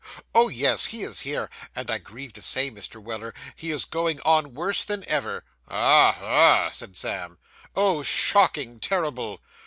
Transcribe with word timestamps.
'Oh, 0.33 0.49
yes, 0.49 0.87
he 0.87 1.03
is 1.03 1.19
here, 1.19 1.47
and 1.75 1.91
I 1.91 1.99
grieve 1.99 2.33
to 2.33 2.41
say, 2.41 2.71
Mr. 2.71 2.99
Weller, 2.99 3.35
he 3.55 3.69
is 3.69 3.85
going 3.85 4.19
on 4.21 4.55
worse 4.55 4.83
than 4.83 5.07
ever.' 5.07 5.43
'Ah, 5.67 6.17
ah!' 6.19 6.69
said 6.73 6.97
Sam. 6.97 7.37
'Oh, 7.75 8.01
shocking 8.01 8.79
terrible! 8.79 9.41